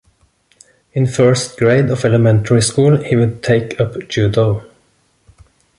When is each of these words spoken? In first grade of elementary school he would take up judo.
In 0.93 1.05
first 1.05 1.59
grade 1.59 1.91
of 1.91 2.03
elementary 2.03 2.63
school 2.63 2.97
he 3.03 3.15
would 3.15 3.43
take 3.43 3.79
up 3.79 4.07
judo. 4.09 4.65